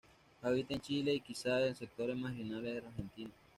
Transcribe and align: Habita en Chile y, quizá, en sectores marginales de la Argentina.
Habita 0.41 0.73
en 0.73 0.81
Chile 0.81 1.13
y, 1.13 1.19
quizá, 1.19 1.63
en 1.67 1.75
sectores 1.75 2.17
marginales 2.17 2.73
de 2.73 2.81
la 2.81 2.87
Argentina. 2.87 3.29